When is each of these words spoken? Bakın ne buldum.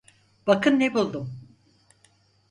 Bakın 0.47 0.79
ne 0.79 0.93
buldum. 0.93 1.29